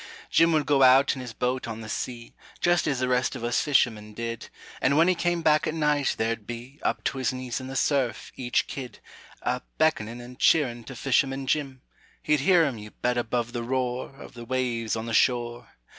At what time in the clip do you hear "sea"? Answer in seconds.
1.87-2.33